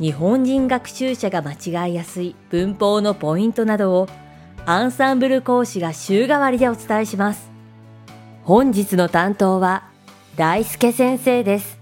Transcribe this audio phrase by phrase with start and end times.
[0.00, 4.08] 日本人学習者が間違いやすい文法のポイントなどを
[4.64, 7.50] アンサンブル講師が週替わりでお伝えします。
[8.42, 9.82] 本日の担当は
[10.36, 11.78] 大輔先生です。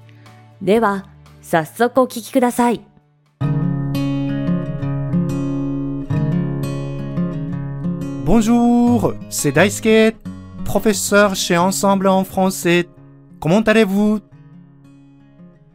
[0.60, 1.06] では、
[1.42, 2.80] 早速お聞きください。
[8.24, 10.16] Bonjour, c'est Daisuke,
[10.64, 12.88] professeur chez Ensemble en français.
[13.40, 14.22] Comment allez-vous?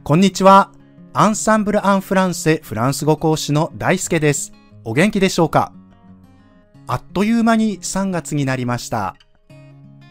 [0.03, 0.71] こんにちは。
[1.15, 4.51] アンサンブル・アン・フランセフランス語講師の大輔です。
[4.83, 5.71] お元気でしょうか？
[6.87, 9.15] あっという間に3月になりました。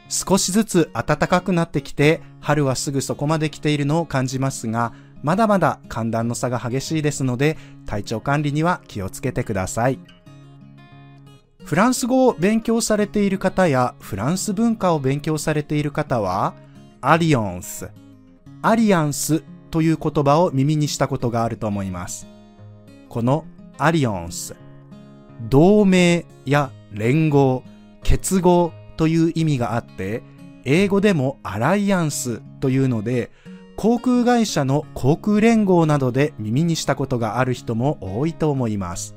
[0.09, 4.93] 少しずつ暖かくなってきて、春はすぐそこまで来ているのを感じますが、
[5.25, 9.99] まだまだ寒暖の差が激しいですので、体調管理には気をつけてください。
[11.65, 16.55] フランス語を勉強されている方や、フランス文化を勉強されている方は、
[17.01, 17.91] アリオンス、
[18.63, 22.29] アリアンスという言葉を耳にしたことがあると思います。
[23.09, 23.47] この
[23.79, 24.55] アリオンス、
[25.49, 27.65] 同盟や連合、
[28.05, 30.23] 結合という意味があって、
[30.65, 33.33] 英語でもアライアンスというので、
[33.77, 39.17] 航空会社の航空連合などで耳にしたことがある人も多いと思います。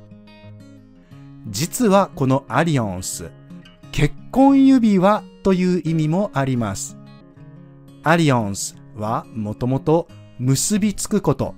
[1.48, 3.30] 実はこのアリオンス、
[3.92, 6.96] 結婚指輪という意味もあります。
[8.02, 11.54] アリオンスはもともと結びつくこと、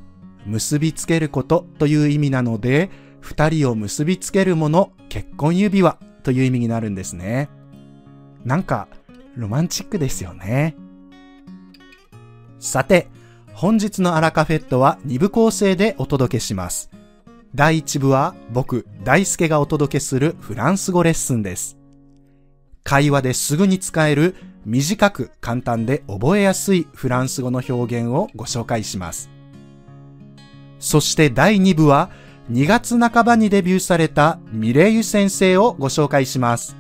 [0.47, 2.91] 結びつけることという意味なので、
[3.21, 7.49] 二人を結びつけるもの、結婚指輪という意味になるんですね。
[8.45, 8.89] なんか、
[9.37, 10.77] ロマンチックですよね。
[12.59, 13.09] さて、
[13.53, 16.91] 本日のアラカフェットは2部構成でお届けします。
[17.55, 21.77] 第1部は僕、大輔がお届けするフランス語レッスンです。
[22.85, 24.35] 会話ですぐに使える
[24.69, 29.31] 短く簡単で覚えやすいフランス語の表現をご紹介します。
[30.79, 32.11] そして第2部は
[32.53, 36.77] 2月半ばにデビューされたミレイユ先生をご紹介します。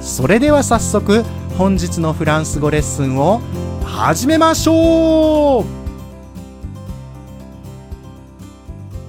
[0.00, 1.24] それでは早速
[1.58, 3.40] 本日のフランス語レッスンを
[3.84, 5.64] 始めましょう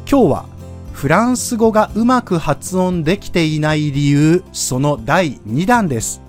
[0.09, 0.50] 今日は
[1.01, 6.22] フランス語がうまく発音できていない理由、その第2弾です。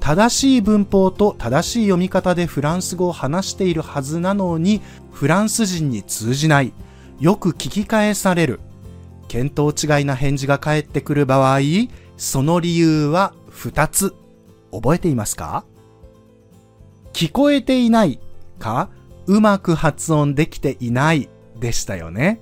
[0.00, 4.80] 正しい文法と正しい読み方でフランス語を話しているはずなのに、
[5.12, 6.72] フランス人に通じない、
[7.18, 8.60] よく聞き返される、
[9.28, 11.60] 見当違いな返事が返ってくる場合、
[12.16, 14.14] その理由は2つ。
[14.72, 15.66] 覚えていますか？
[17.12, 18.20] 聞こえていない
[18.58, 18.88] か、
[19.26, 21.28] うまく発音できていない
[21.58, 22.40] でしたよね。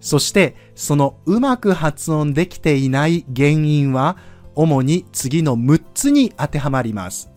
[0.00, 4.16] そしてそのうまく発音できていない原因は
[4.54, 7.30] 主に次の6つに当てはまります。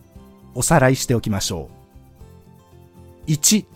[0.54, 1.68] おさらいしておきましょ
[3.26, 3.30] う。
[3.30, 3.66] 1、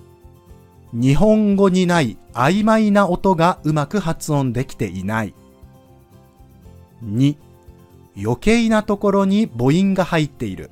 [0.93, 5.35] 日本語にない曖昧な音がうまく発音できていない。
[7.05, 7.37] 2、
[8.21, 10.71] 余計なところに母音が入っている。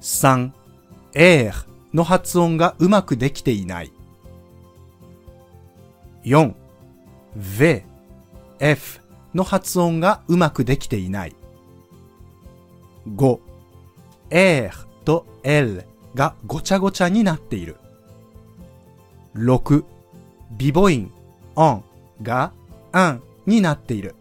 [0.00, 0.50] 3、
[1.14, 3.92] エーの発音がうまくできていない。
[6.24, 6.54] 4、
[7.36, 7.82] v、
[8.60, 9.00] f
[9.34, 11.36] の発音がうまくできていない。
[13.08, 13.38] 5、
[14.30, 14.70] r
[15.04, 15.84] と l
[16.14, 17.76] がごちゃごちゃになっている。
[19.34, 19.84] 6、
[20.52, 21.10] 微母音
[21.56, 21.82] on
[22.22, 22.52] が
[22.92, 24.14] an になっている。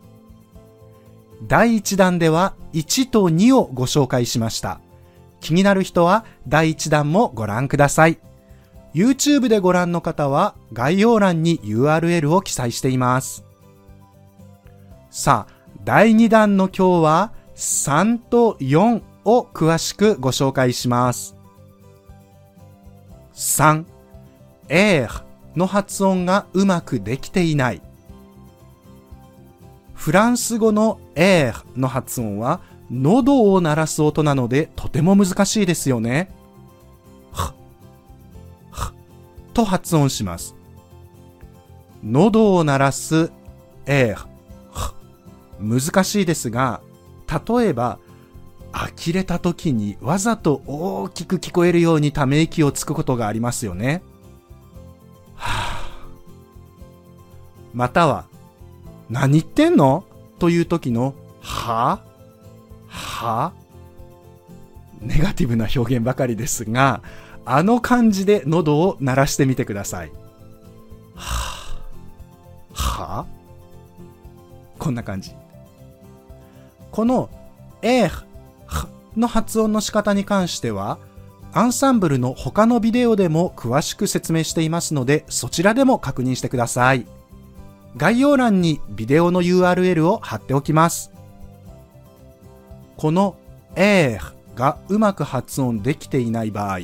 [1.48, 4.80] 第1弾では1と2をご紹介しました。
[5.40, 8.20] 気になる人は第1弾もご覧ください。
[8.94, 13.46] YouTube でご覧の方は概要欄に URL を記載しています。
[15.10, 15.54] さあ、
[15.84, 21.36] 第2弾の今日は3と4を詳しくご紹介します。
[23.34, 23.86] 3、
[24.70, 25.24] エー
[25.56, 27.82] の発音がうまくできていない。
[29.94, 32.60] フランス語のエーの発音は
[32.90, 36.30] 喉を鳴らす音なのでとても難しいですよね。
[39.54, 40.56] と発音します。
[42.04, 43.32] 喉を鳴らす、
[43.86, 44.16] え、
[45.60, 46.82] 難しいですが、
[47.28, 48.00] 例えば、
[48.72, 54.02] 呆れた時にわざと大きく聞こえるようにため息をつくことがありますよね。
[55.36, 56.08] はあ、
[57.74, 58.26] または、
[59.10, 60.06] 何言ってんの？
[60.40, 62.00] という時の、は
[62.88, 63.54] は
[65.02, 67.02] ネガティブな表現ばかりですが、
[67.46, 70.12] あの感じで喉を鳴らしてみてください。
[71.16, 71.78] は
[72.74, 73.26] は
[74.78, 75.32] こんな感じ。
[76.92, 77.30] この、
[77.82, 78.26] えー、
[79.18, 80.98] の発音の仕方に関しては、
[81.54, 87.06] アンサンブルの他のビデオでも詳しく説明していますので、そちらでも確認してください。
[87.98, 91.12] 概要欄にビデオの URL を貼っておきます。
[92.96, 93.36] この
[93.76, 96.80] エーがうまく発音できていない場合、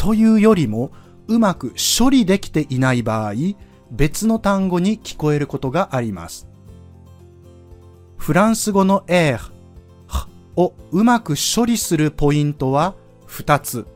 [0.00, 0.92] というよりも
[1.28, 3.34] うまく処理できていない場合、
[3.90, 6.48] 別の単語に聞こえることがあります。
[8.16, 9.50] フランス語のエー
[10.56, 12.94] をうまく処理するポイントは
[13.28, 13.86] 2つ。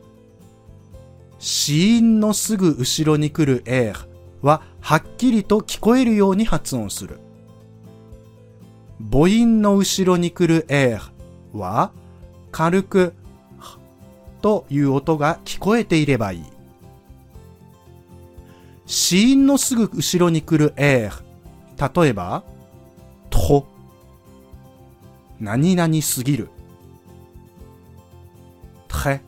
[1.39, 4.07] 子音のすぐ後ろに来るエー
[4.43, 7.19] ははっきりと聞こえるように発音する。
[9.11, 11.91] 母音の後ろに来るエーは
[12.51, 13.13] 軽く
[14.45, 16.43] という音が聞こえていればいい。
[18.85, 22.43] 子音のすぐ後ろに来るエー例えば、
[23.31, 23.65] と、
[25.39, 26.49] 何々すぎる。
[28.87, 29.19] て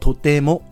[0.00, 0.62] とても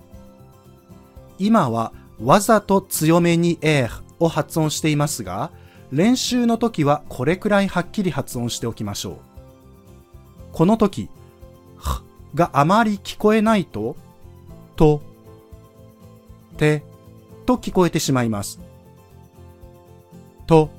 [1.39, 5.51] 今はわざと強めに r を発音していますが、
[5.93, 9.17] 練習の時はこれくらいはっきり発音しておきましょう。
[10.53, 11.11] この時、
[12.35, 13.97] があまり聞こえないと、
[14.77, 15.03] と、
[16.57, 16.83] て、
[17.47, 18.61] と聞こえてしまいます。
[20.47, 20.71] と、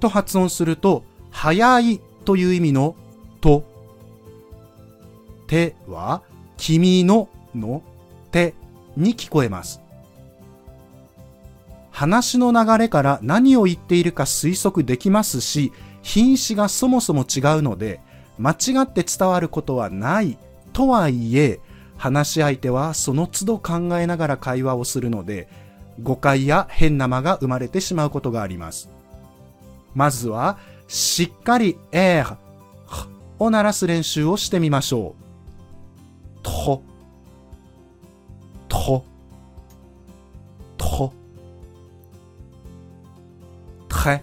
[0.00, 2.94] と発音すると、早いという意味の
[3.40, 3.64] と
[5.46, 6.22] 手は
[6.56, 7.82] 君のの
[8.30, 8.54] 手
[8.96, 9.80] に聞こえます。
[11.90, 15.72] 話の流れから何を言っているか推測できますし、
[16.02, 18.00] 品詞がそもそも違うので、
[18.38, 20.38] 間違って伝わることはない
[20.72, 21.60] とはいえ、
[21.96, 25.48] 話し相手はその都度考えながら会話をするので、
[26.02, 28.90] 誤解や変な間が生まれてしまうことがあります。
[29.94, 30.58] まずは、
[30.88, 32.36] しっかり、えー、
[33.38, 36.42] を鳴らす練習をしてみましょう。
[36.42, 36.82] と、
[38.68, 39.04] と、
[40.76, 41.12] と、
[43.88, 44.22] très,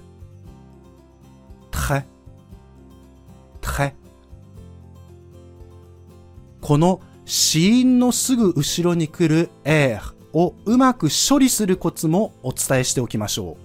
[6.69, 10.01] この子音のすぐ後ろに来る r
[10.33, 13.57] をうまく処理するコツもお伝えしておきましょ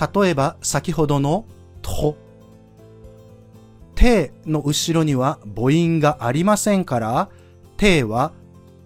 [0.00, 0.20] う。
[0.22, 1.44] 例えば先ほどの
[1.82, 2.16] と
[3.96, 7.28] ての後ろには母音がありませんから、
[7.76, 8.30] ては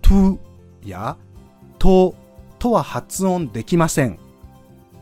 [0.01, 0.39] と
[0.83, 1.19] や
[1.79, 2.15] と
[2.59, 4.19] とは発音できません。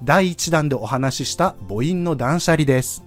[0.02, 3.04] 第1弾でお話しした母音の断捨離です。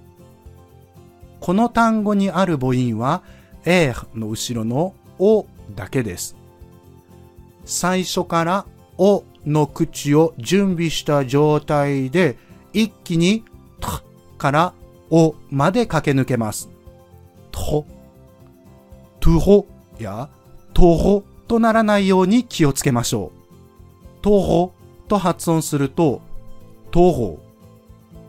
[1.40, 3.22] この単語にある母音は、
[3.64, 6.36] えの後ろのおだけです。
[7.64, 8.66] 最初から
[8.96, 12.36] おの口を準備した状態で、
[12.72, 13.44] 一気に
[13.80, 13.88] と
[14.36, 14.72] から
[15.10, 16.68] おまで駆け抜けます。
[17.50, 17.86] と、
[19.20, 19.66] とほ
[19.98, 20.28] や
[20.72, 24.22] とほとならないように気をつけましょう。
[24.22, 24.72] とほ
[25.08, 26.20] と発音すると、
[26.90, 27.38] とほ、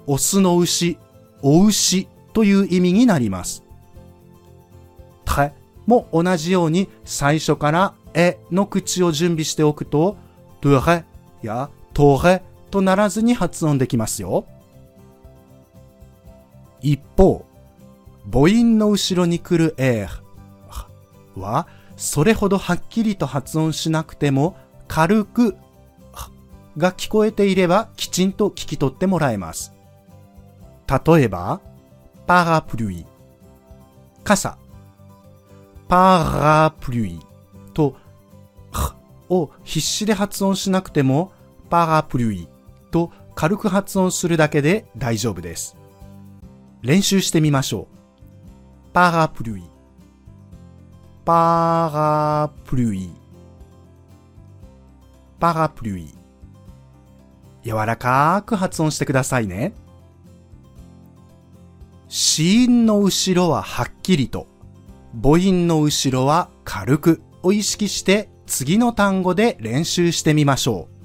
[0.08, 0.98] オスの牛、
[1.42, 3.64] お牛という意味になります。
[5.30, 5.54] た
[5.86, 10.18] も同じように最初からえの口を準備しておくと、
[10.62, 11.06] とれ
[11.42, 14.46] やとれとならずに発音できますよ。
[16.82, 17.46] 一方、
[18.32, 20.08] 母音の後ろに来る r
[21.36, 24.58] は、それほどはっきりと発音しなくても、
[24.88, 25.56] 軽く
[26.78, 29.74] が聞こえていればきちんと聞き取ってもらえます。
[31.06, 31.62] 例えば、
[32.26, 33.06] パラプルイ、
[34.24, 34.58] 傘、
[35.90, 37.20] パラプルイ
[37.74, 37.98] と、
[39.28, 41.34] を必死で発音しなくても、
[41.70, 42.48] パラプルイ
[42.92, 45.76] と軽く発音するだけで大丈夫です。
[46.82, 48.96] 練習してみましょう。
[48.96, 49.64] parapluie
[51.26, 53.10] parapluie
[55.40, 56.16] parapluie
[57.64, 59.74] 柔らかく発音してくださいね。
[62.08, 64.48] 子音の後ろははっきりと、
[65.14, 70.96] 母音の後ろは軽くを意識して次の単語で練習してみましょう。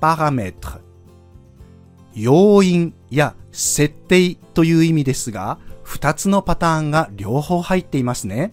[0.00, 0.80] パラメート
[2.14, 8.52] 要因や設定という意味ですが、二つのパターンが両方入っていますね。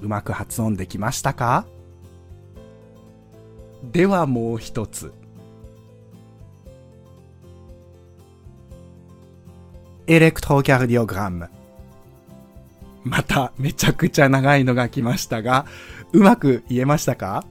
[0.00, 1.66] うまく発音できましたか？
[3.82, 5.12] ではもう一つ。
[10.10, 11.48] エレクトキャルディオグラム。
[13.04, 15.66] まためちゃくちゃ長いのが来ましたが、
[16.12, 17.44] うまく言えましたか？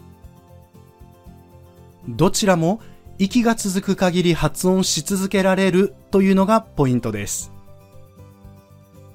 [2.09, 2.80] どちらも
[3.18, 7.52] 息が続く限り発音し続けられるというのがポイントです。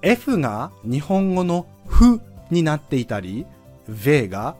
[0.01, 3.45] F が日本語のふになっていたり、
[3.89, 4.55] V が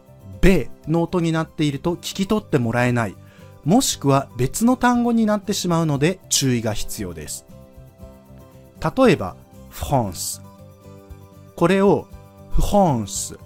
[0.47, 3.15] べの音になっていると聞き取ってもらえない、
[3.65, 7.45] もしくは別の単語になってしまうので注意が必要です。
[8.79, 9.35] 例えば、
[9.69, 10.41] フランス。
[11.57, 12.07] これを
[12.49, 13.37] フランス、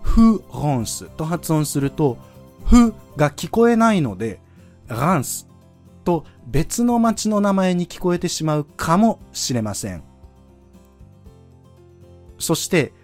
[0.00, 2.16] フランスと発音すると、
[2.64, 4.40] フが聞こえないので、
[4.86, 5.46] ランス
[6.04, 10.02] と別の町の名前に聞こえてしまうかもしれません。
[12.38, 12.94] そして、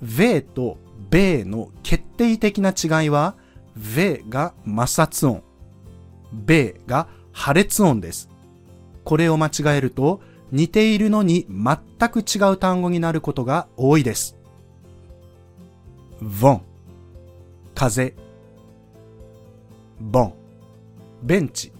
[0.00, 0.78] ベと
[1.10, 3.36] ベの決定的な違いは、
[3.76, 5.42] ベが摩擦音、
[6.32, 8.28] ベが破裂音です。
[9.04, 14.36] これを間違えると、似ているのに全く違う単語になることが多いです。
[16.20, 16.62] ボン、
[17.74, 18.14] 風、
[20.00, 20.34] ボン、
[21.22, 21.72] ベンチ、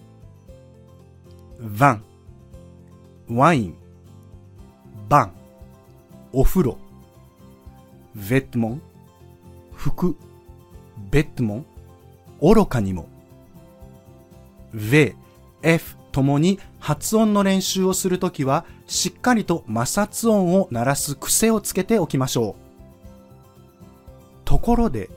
[1.59, 1.99] ヴァ
[3.31, 3.75] ン、ワイン、
[5.09, 5.33] バン、
[6.31, 6.77] お風呂、
[8.17, 8.81] ヴェットモン、
[9.79, 10.17] 服、
[11.09, 11.65] ベッドモン、
[12.41, 13.07] 愚かにも、
[14.73, 15.15] V、
[15.63, 22.61] F ともに発音の練習をするときは、しっかりと摩擦音を鳴らす癖をつけておきましょう。
[24.43, 25.09] ところで、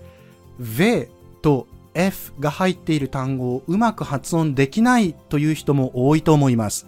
[0.61, 1.09] V
[1.43, 6.87] と F が入っている単語をうまく発音できないという人も多いと思います。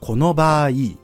[0.00, 0.96] この場合、V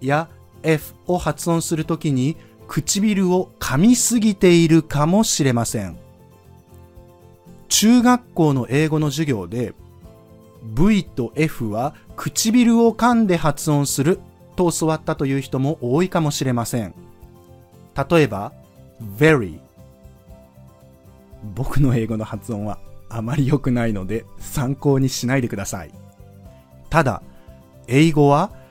[0.00, 0.28] や
[0.62, 2.36] F を発音するときに
[2.72, 5.98] 唇を噛みすぎているかもしれません。
[7.68, 9.74] 中学校の英語の授業で
[10.74, 14.20] V と F は唇を噛んで発音する
[14.56, 16.94] と教わったという人も多いかもしれません。
[18.10, 18.54] 例えば、
[19.18, 19.58] very
[21.54, 22.78] 僕の英語の発音は
[23.10, 25.90] あまり良くないので参考にしないでください。
[26.88, 27.22] ただ、
[27.86, 28.61] 英語は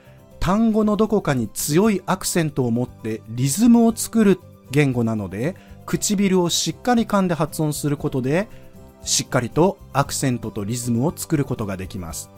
[0.42, 4.40] 単語のどこかに強いアクセントを持ってリズムを作る
[4.72, 5.54] 言語なので、
[5.86, 8.48] 唇をしっかり噛んで発音することで、
[9.04, 12.28] しっかりとアクセントとリズムを作ることができます。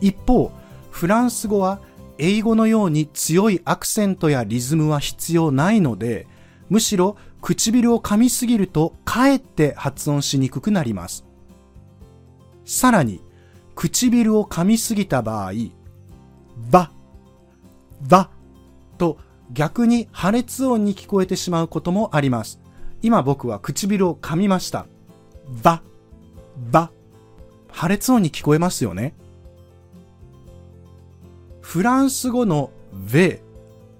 [0.00, 0.52] 一方、
[0.92, 1.80] フランス語は
[2.18, 6.28] 英語のように強いアクセントやリズムは必要ないので、
[6.68, 11.24] むしろ唇を噛みすぎるとかえって発音しにくくなります。
[12.64, 13.20] さらに、
[13.74, 15.52] 唇を噛みすぎた場合、
[16.68, 16.90] ば、
[18.02, 18.30] ば
[18.98, 19.18] と
[19.52, 22.60] 逆に破裂音に聞こえてしまうこともあります。
[23.02, 24.86] 今僕は唇を噛みました。
[25.62, 25.82] ば、
[26.70, 26.90] ば。
[27.68, 29.14] 破裂音に聞こえますよね。
[31.60, 33.38] フランス語の v、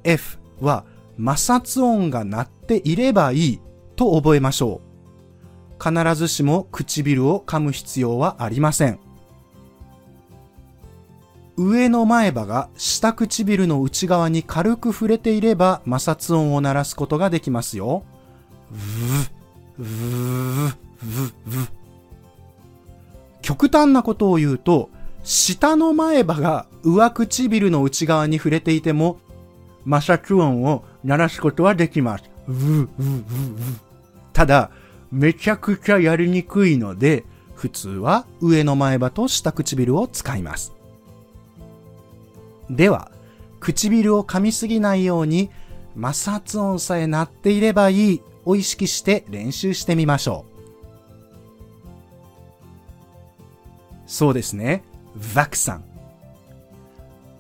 [0.05, 0.85] f は
[1.17, 3.61] 摩擦音が鳴っていればいい
[3.97, 4.91] と覚えましょう。
[5.83, 9.10] 必ずしも唇を噛む必要はありません。
[11.63, 18.03] 上の前歯が下唇の内側に軽く触れていれば摩擦音を鳴らすことができますよ。
[23.43, 24.89] 極端なことを言うと、
[25.23, 29.19] 下の前歯が上唇の内側に触れていても
[29.85, 32.25] 摩擦音を鳴らすことはできます。
[34.33, 34.71] ただ、
[35.13, 37.25] めちゃくちゃやりにくいので、
[37.55, 40.80] 普通は上の前歯と下唇を使います。
[42.71, 43.11] では、
[43.59, 45.51] 唇を噛みすぎないように
[45.95, 50.51] 摩擦音さえ鳴っていればいいを意識して練習してみましょう。
[54.07, 54.83] そうですね。
[55.19, 55.85] ヴァクサン。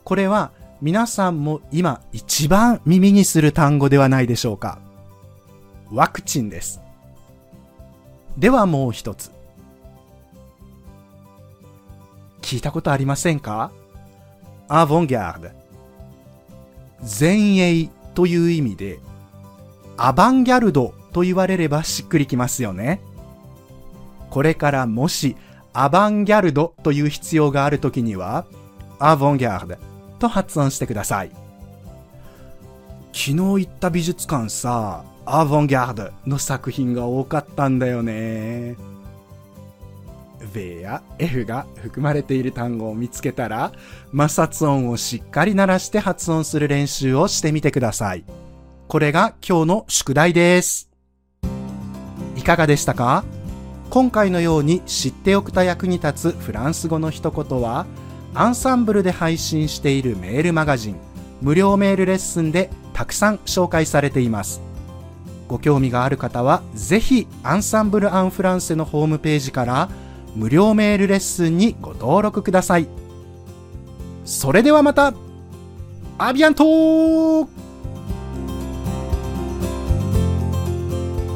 [0.04, 0.50] これは
[0.82, 4.78] 皆さんも今一番耳にする単語ではないでしょうか。
[5.90, 6.80] ワクチンです。
[8.36, 9.30] ではもう一つ。
[12.42, 13.72] 聞いたことありませんか？
[14.72, 15.48] アヴォンギャード。
[17.20, 19.00] 前衛という意味で、
[19.96, 23.00] アバンギャルドと言われればしっくりきますよね。
[24.30, 25.36] これからもし
[25.72, 28.46] アバンギャルドという必要があるときには、
[29.00, 29.76] アヴォンギャード
[30.20, 31.30] と発音してください。
[33.12, 38.76] 昨日行った美術館さ、アヴォンギャードの作品が多かったんだよね。
[40.52, 43.72] V や F が含まれている単語を見つけたら、
[44.12, 48.24] 摩擦音をしっかり鳴らして発音する練習をしてみてください。
[48.88, 50.90] これが今日の宿題です。
[52.36, 53.24] いかがでしたか？
[53.90, 57.86] 今回のように知っておくと役に立つフランス語の一言は、
[58.34, 60.96] アンサンブルで配信しているメールマガジン、
[61.40, 64.60] 無料メールレッスンでたくさん紹介されています。
[65.48, 69.88] ご興味がある方は、ぜひアンサンブル・アン・フランセのホームページから
[70.34, 72.88] 無料メールレッスンにご登録ください。
[74.24, 75.12] それではまた
[76.18, 77.48] アビアント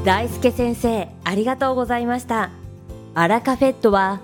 [0.04, 2.50] 大輔先生、ありがとうございました。
[3.14, 4.20] アラカフェットは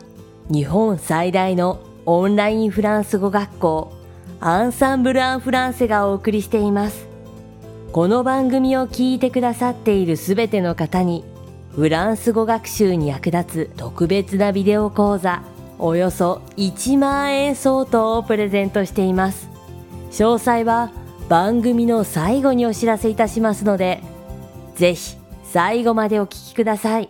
[0.50, 3.92] 日本最大のオンラインフランス語学校
[4.40, 7.06] アンサンブル・アン・フランセがお送りしています。
[7.92, 11.24] この番組を聞いてくださっているすべての方に
[11.74, 15.42] フランス語学習に役立つ特別なビデオ講座
[15.78, 19.48] およそ1万円相当をプレゼントしています。
[20.10, 20.90] 詳細は
[21.28, 24.02] 番組の最後にお知らせいたしますので
[24.74, 27.08] ぜひ最後までお聞きください。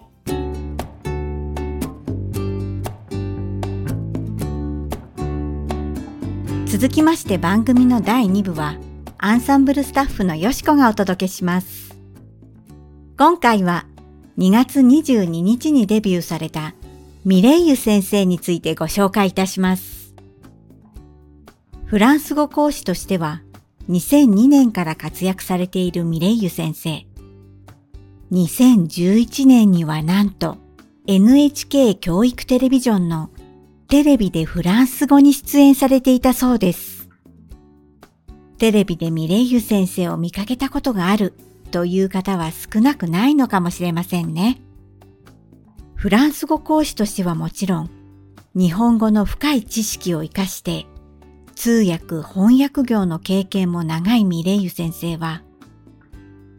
[6.66, 8.76] 続きまして番組の第2部は
[9.18, 11.96] アンサンブルスタッフのよしこがお届けします。
[13.18, 13.86] 今回は
[14.40, 16.74] 2月22日にデビューされた
[17.26, 20.14] ミレイユ先生についてご紹介いたします。
[21.84, 23.42] フランス語講師としては
[23.90, 27.04] 2002年から活躍されているミレイユ先生。
[28.32, 30.56] 2011年にはなんと
[31.06, 33.28] NHK 教育テレビジョンの
[33.88, 37.10] テレビでフランス語に出演されていたそうです。
[38.56, 41.34] テレビでミレイユ先生を見かけたことがある
[41.70, 44.60] という方は少なくないのかもしれませんね。
[45.94, 47.90] フランス語講師としてはもちろん、
[48.54, 50.86] 日本語の深い知識を活かして、
[51.54, 55.42] 通訳翻訳業の経験も長いミレイユ先生は、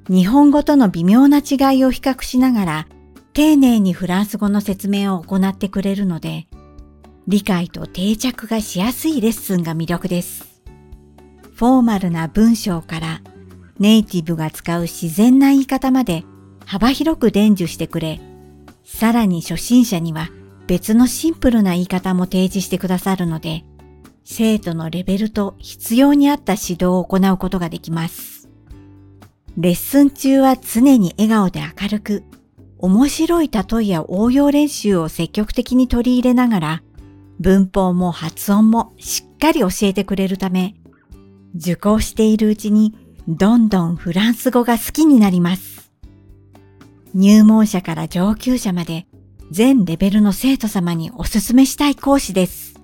[0.09, 2.87] 日本語との微妙な違いを比較しながら、
[3.33, 6.47] 丁寧にフランス語の説明を行ってくれるので、
[7.27, 10.61] 理解と定着がしやすいレッスンが魅力です。
[11.55, 13.21] フォーマルな文章から
[13.81, 16.23] ネイティブが使う自然な言い方まで
[16.67, 18.21] 幅広く伝授してくれ、
[18.83, 20.29] さらに初心者には
[20.67, 23.65] 別のシンプルな言い方も提示してくださるので、
[24.23, 28.47] 生徒のレベルと必要に合った指導を行うことができます。
[29.57, 32.23] レッスン中は常に笑顔で明るく、
[32.77, 36.83] 面白い例えや応用練習を積極的に取り入れながら、
[37.39, 40.75] 文法も発音もしっかり教えてくれるため、
[41.55, 42.93] 受講しているうちに
[43.33, 45.89] どんどんフランス語が好きになります。
[47.15, 49.07] 入門者から上級者まで
[49.51, 52.75] 全レベルの生徒様におすすめしたい講師です。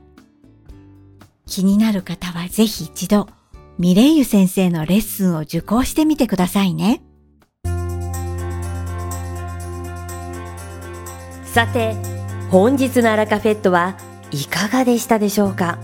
[1.46, 3.28] 気になる方はぜひ一度
[3.78, 7.02] ミレイユ先生のレッスンを受講してみてくださいね。
[11.44, 11.94] さて、
[12.50, 13.98] 本日のアラカフェットは
[14.32, 15.78] いかがでしたでしょうか？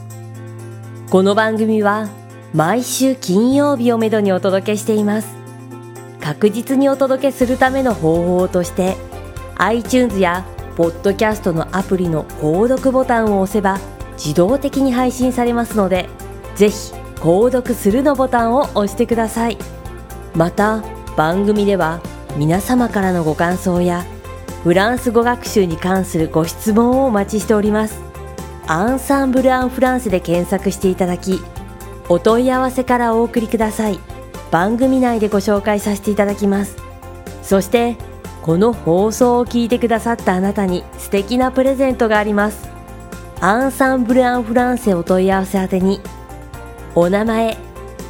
[1.09, 2.07] この番組は
[2.53, 5.35] 毎週金曜日をめどにお届けしています。
[6.21, 8.95] 確実にお届けするための方法として
[9.55, 10.45] iTunes や
[10.77, 13.79] ポッドキャストのアプリの購読ボタンを押せば
[14.13, 16.07] 自動的に配信されますので
[16.55, 19.57] ぜひ購読するのボタンを押してください。
[20.35, 20.83] また
[21.17, 22.01] 番組では
[22.37, 24.05] 皆様からのご感想や
[24.63, 27.99] フランス語学習に関するご質問をお待ちしております。
[28.67, 31.41] アンサンブル・アン・フランスで検索していただき
[32.09, 33.99] お問い合わせからお送りください。
[34.51, 36.77] 番組内でご紹介させていただきます。
[37.41, 37.97] そして
[38.41, 42.69] この放送を聞いてくださったあなたに素敵なプレゼントがあります。
[43.39, 46.01] アンサンブル・アン・フランセお問い合わせ宛てに
[46.95, 47.57] お名前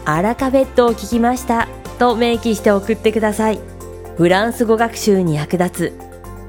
[0.05, 3.59] アラカベットを聞きましたと明記して送ってください。
[4.17, 5.99] フランス語学習に役立つ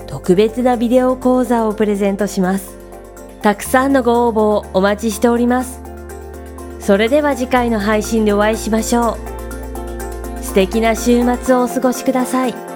[0.06, 2.76] 特別なビデオ講座をプレゼントします。
[3.42, 5.83] たくさんのご応募をお待ちしております。
[6.84, 10.42] それでは次回の配信でお会いしましょう。
[10.44, 12.73] 素敵な週末をお過ごしください。